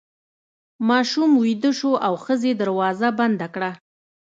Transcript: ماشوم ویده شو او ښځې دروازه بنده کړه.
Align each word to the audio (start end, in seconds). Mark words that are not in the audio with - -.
ماشوم 0.89 1.31
ویده 1.43 1.71
شو 1.79 1.91
او 2.07 2.13
ښځې 2.25 2.51
دروازه 2.61 3.07
بنده 3.19 3.47
کړه. 3.53 3.71